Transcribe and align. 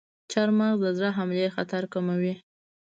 چارمغز 0.31 0.77
د 0.83 0.85
زړه 0.97 1.09
حملې 1.17 1.47
خطر 1.55 1.83
کموي. 1.93 2.33